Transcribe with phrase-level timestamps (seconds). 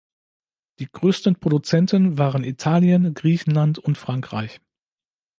[0.79, 4.59] Die größten Produzenten waren Italien, Griechenland und Frankreich.